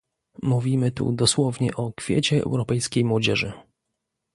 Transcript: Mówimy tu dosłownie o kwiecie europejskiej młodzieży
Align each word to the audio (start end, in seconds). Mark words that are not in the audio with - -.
Mówimy 0.41 0.91
tu 0.91 1.11
dosłownie 1.11 1.73
o 1.75 1.93
kwiecie 1.93 2.43
europejskiej 2.43 3.05
młodzieży 3.05 3.53